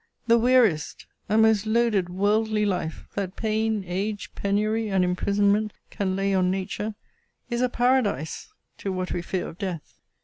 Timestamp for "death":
9.59-9.99